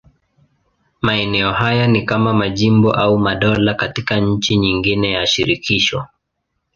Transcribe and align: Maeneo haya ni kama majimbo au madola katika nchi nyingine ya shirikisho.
Maeneo 1.01 1.51
haya 1.53 1.87
ni 1.87 2.01
kama 2.05 2.33
majimbo 2.33 2.93
au 2.93 3.17
madola 3.17 3.73
katika 3.73 4.19
nchi 4.19 4.57
nyingine 4.57 5.11
ya 5.11 5.27
shirikisho. 5.27 6.07